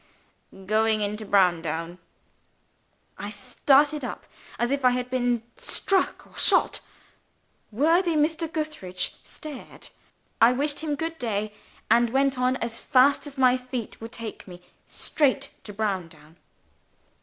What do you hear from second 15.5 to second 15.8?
to